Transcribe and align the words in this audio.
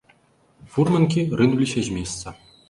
Фурманкі 0.75 1.27
рынуліся 1.43 1.79
з 1.91 1.99
месца. 1.99 2.27